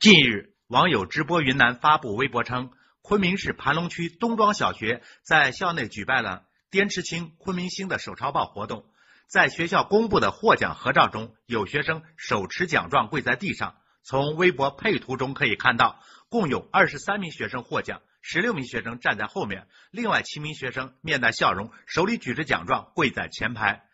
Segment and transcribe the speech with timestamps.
[0.00, 2.70] 近日，网友直播云南发布微博称，
[3.02, 8.86] 昆明市盘龙区东庄小学在校内举办了“滇池青，昆明星”的手抄报活动。
[9.26, 13.76] 在学校公布的获奖合照中，有学生手持奖状跪在地上。
[14.02, 23.84] 从微博配图中可以看到，共有二十三名学生获奖，十六名学生站在后面，另外七名学生面带笑容，手里举着奖状，跪在前排。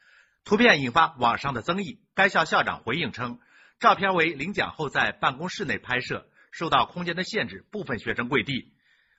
[0.44, 1.98] 图片引发网上的争议。
[2.14, 3.40] 该校校长回应称。
[3.78, 8.72] 照片为领奖后在办公室内拍摄，受到空间的限制，部分学生跪地。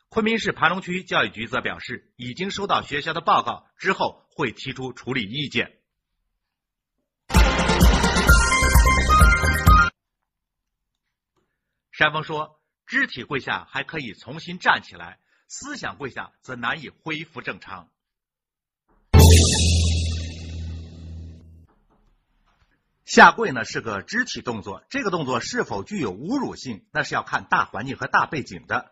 [0.10, 5.78] 昆明市盘龙区教育局则表示，已经收到学校的报告，之后会提出处理意见。
[11.92, 17.92] 山峰说，肢体跪下还可以重新站起来，思想跪下则难以恢复正常。
[23.18, 28.92] 下跪呢是个肢体动作，这个动作是否具有侮辱性，那是要看大环境和大背景的。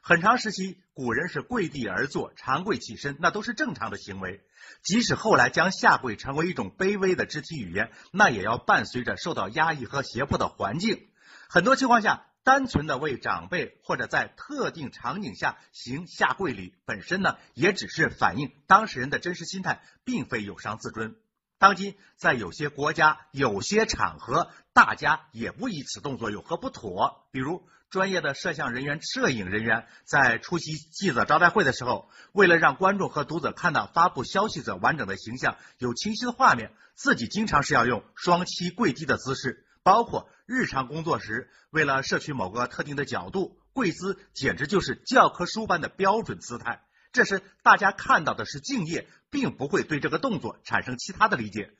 [0.00, 4.44] 很长时期，古人是跪地而坐，长跪起身，那都是正常的行为。
[4.84, 11.08] 即使后来将下跪成为一种卑微的肢体语言，那也要伴随着受到压抑和胁迫的环境。
[11.48, 21.16] 很多情况下，单纯的为长辈或者在特定场景下行下跪礼，本身呢也只是反映当事人的真实心态，并非有伤自尊。
[21.58, 27.26] 当今在有些国家、有些场合，大家也不以此动作有何不妥。
[27.30, 39.64] 比如，专业的摄像人员、摄影人员在出席记者招待会的时候，为了让观众和读者看到发布消息者完整的形象、有清晰的画面，自己经常是要用双膝跪地的姿势。
[39.82, 46.82] 包括日常工作时，为了摄取某个特定的角度，跪姿简直就是教科书般的标准姿态。
[47.14, 51.70] 这时大家看到的是敬业，并不会对这个动作产生其他的理解。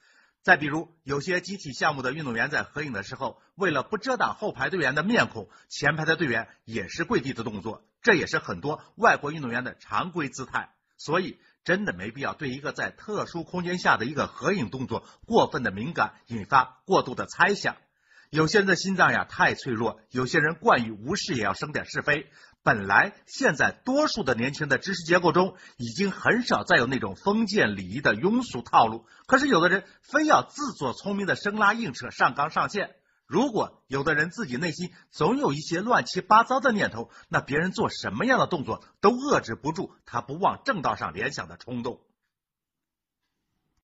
[0.43, 10.73] 再比如，有些集体项目的运动员在合影的时候，为了不遮挡后排队员的面孔，前排的队员也是跪地的动作，这也是很多外国运动员的常规姿态。
[10.99, 17.75] 所以，真的没必要对一个在特殊空间下的一个合影动作过分的敏感，引发过度的猜想。
[18.35, 22.27] 有些人的心脏呀太脆弱，有些人惯于无事也要生点是非。
[22.65, 29.07] 本来现在多数的年轻人的知识结构中，已经很少再有那种封建礼仪的庸俗套路。
[29.29, 32.97] 可是有的人非要自作聪明的生拉硬扯上纲上线。
[33.29, 42.01] 如果有的人自己内心总有一些乱七八糟的念头，那别人做什么样的动作都遏制不住他不往正道上联想的冲动。